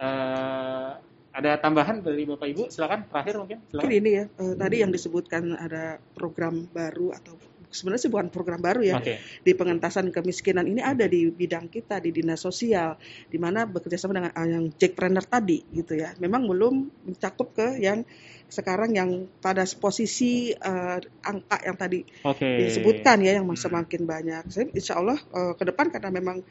[0.01, 0.91] eh,
[1.31, 2.63] ada tambahan dari bapak ibu?
[2.67, 3.57] Silakan terakhir mungkin.
[3.63, 7.39] Mungkin silakan ini ya, eh, tadi yang disebutkan ada program baru atau
[7.71, 9.15] sebenarnya sih bukan program baru ya, oke.
[9.41, 10.67] di pengentasan kemiskinan.
[10.67, 12.99] Ini ada di bidang kita di dinas sosial,
[13.31, 16.11] di mana bekerjasama dengan eh, yang Jackpreneur tadi gitu ya.
[16.19, 18.03] Memang belum mencakup ke yang
[18.51, 22.43] sekarang yang pada posisi eh, angka yang tadi oke.
[22.43, 24.43] disebutkan ya yang semakin banyak.
[24.51, 26.43] Saya insya Allah eh, ke depan karena memang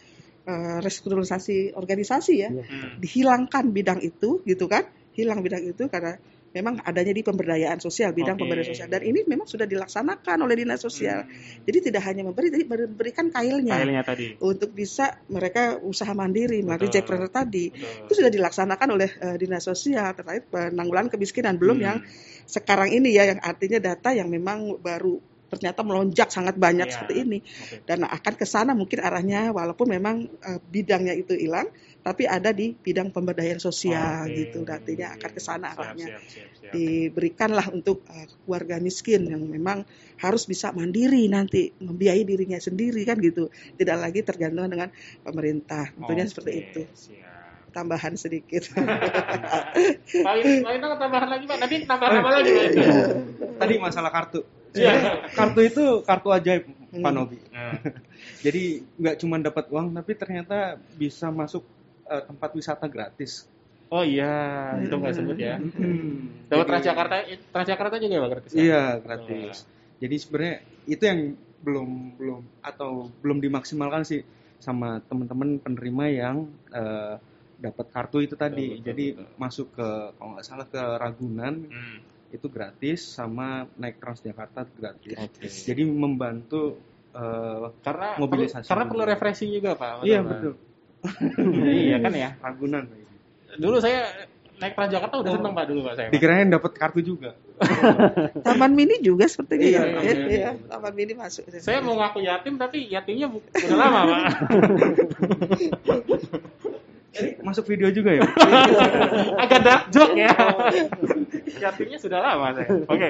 [0.81, 2.99] restrukturisasi organisasi ya Hmm.
[2.99, 4.85] dihilangkan bidang itu gitu kan
[5.15, 6.17] hilang bidang itu karena
[6.51, 8.43] memang adanya di pemberdayaan sosial bidang Oke.
[8.43, 11.63] pemberdayaan sosial dan ini memang sudah dilaksanakan oleh dinas sosial Hmm.
[11.63, 16.91] jadi tidak hanya memberi tapi memberikan kailnya Filenya tadi untuk bisa mereka usaha mandiri melalui.
[16.91, 18.11] Jackpreneur tadi Betul.
[18.11, 21.87] itu sudah dilaksanakan oleh eh, dinas sosial terkait penanggulangan kemiskinan belum Hmm.
[21.87, 21.99] yang
[22.51, 26.95] sekarang ini ya yang artinya data yang memang baru ternyata melonjak sangat banyak Iya.
[26.95, 27.83] seperti ini Oke.
[27.85, 31.67] dan akan ke sana mungkin arahnya walaupun memang eh, bidangnya itu hilang
[32.01, 34.47] tapi ada di bidang pemberdayaan sosial Oke.
[34.47, 36.71] gitu artinya akan ke sana Siap, arahnya siap, siap, siap.
[36.71, 39.83] diberikanlah untuk eh, warga miskin yang memang
[40.23, 44.89] harus bisa mandiri nanti membiayai dirinya sendiri kan gitu tidak lagi tergantung dengan
[45.27, 47.75] pemerintah tentunya Oke, seperti itu siap.
[47.75, 48.71] tambahan sedikit
[50.25, 52.65] Pak Wintang tambahan lagi Pak nanti tambah apa lagi Pak
[53.61, 54.60] Tadi masalah kartu.
[54.73, 55.27] Iya.
[55.31, 57.11] Kartu itu kartu ajaib, Pak Hmm.
[57.13, 57.39] Nobi.
[57.49, 57.75] Nah,
[58.45, 58.63] Jadi
[58.95, 60.59] nggak cuma dapat uang, tapi ternyata
[60.93, 61.65] bisa masuk
[62.05, 63.47] eh, tempat wisata gratis.
[63.89, 64.31] oh iya
[64.79, 66.47] itu nggak sebut ya Hmm.
[66.47, 67.17] dapat Jadi- Transjakarta
[67.51, 68.61] Transjakarta juga ya Pak gratis ya?
[68.61, 69.57] Iya gratis.
[69.99, 70.57] Jadi sebenarnya
[70.87, 71.21] itu yang
[71.61, 74.23] belum belum atau belum dimaksimalkan sih
[74.57, 76.37] sama teman-teman penerima yang
[76.71, 77.19] eh,
[77.59, 78.63] dapat kartu itu tadi.
[78.65, 79.27] Betul, betul, Jadi betul.
[79.37, 81.99] masuk ke kalau nggak salah ke Ragunan Hmm.
[82.31, 85.19] Itu gratis sama naik Transjakarta gratis.
[85.19, 85.47] Oke.
[85.47, 86.79] Jadi membantu
[87.11, 90.55] eh, karena Mobilisasi perlu, karena perlu refreshing juga Pak iya betul
[91.89, 92.85] iya kan ya Ragunan.
[93.57, 94.07] dulu saya
[94.57, 95.37] naik Transjakarta udah Oh.
[95.37, 96.15] seneng Pak dulu Pak saya Pak.
[96.15, 97.33] Dikirain dapat kartu juga.
[98.47, 100.33] taman mini juga sepertinya Iya, ya taman Iya, mini.
[100.33, 104.21] iya, taman mini masuk saya mau ngaku yatim tapi yatimnya udah lama Pak
[107.11, 108.23] Jadi masuk video juga ya.
[109.37, 110.31] agak dark joke ya
[111.59, 113.09] yatimnya sudah lama saya oke.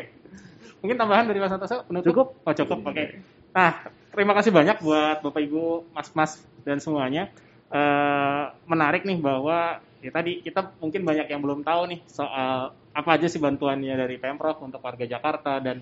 [0.81, 2.09] Mungkin tambahan dari Mas Santoso penutup?
[2.09, 2.29] Cukup.
[2.41, 2.79] oh cukup.
[2.89, 3.21] Oke.
[3.53, 3.85] Nah
[4.17, 7.29] terima kasih banyak buat bapak ibu mas mas dan semuanya.
[7.71, 13.11] Eh, menarik nih bahwa ya tadi kita mungkin banyak yang belum tahu nih soal apa
[13.15, 15.79] aja sih bantuannya dari pemprov untuk warga Jakarta dan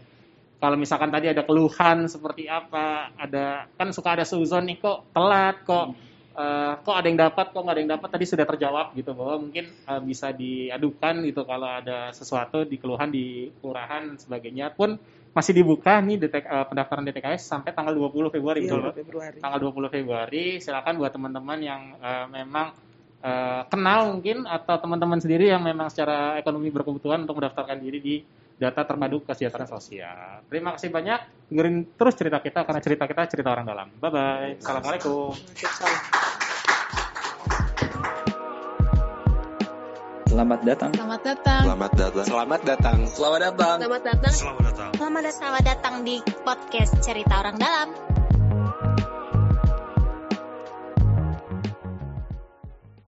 [0.59, 5.63] kalau misalkan tadi ada keluhan seperti apa ada kan suka ada suzon nih kok telat
[5.65, 5.95] kok
[6.39, 9.35] eh, kok ada yang dapat kok nggak ada yang dapat tadi sudah terjawab gitu bahwa
[9.43, 14.95] mungkin eh, bisa diadukan gitu kalau ada sesuatu di keluhan di kelurahan sebagainya pun
[15.37, 19.07] masih dibuka nih detek, eh, pendaftaran DTKS sampai tanggal 20 Februari Iya, betul?
[19.07, 22.75] Februari tanggal 20 Februari silakan buat teman-teman yang eh, memang
[23.23, 28.17] eh, kenal mungkin atau teman-teman sendiri yang memang secara ekonomi berkebutuhan untuk mendaftarkan diri di
[28.59, 30.43] data terpadu kesejahteraan sosial.
[30.51, 31.47] Terima kasih banyak.
[31.47, 33.89] Dengerin terus cerita kita karena cerita kita cerita orang dalam.
[34.03, 34.51] Bye bye.
[34.59, 35.39] Assalamualaikum.
[40.39, 40.91] Selamat datang.
[40.95, 41.63] Selamat datang.
[41.67, 42.15] Selamat datang.
[42.23, 42.99] Selamat datang.
[43.11, 43.79] Selamat datang.
[43.83, 44.35] Selamat datang.
[44.39, 44.91] Selamat datang.
[45.35, 48.18] Selamat datang di podcast Cerita Orang Dalam.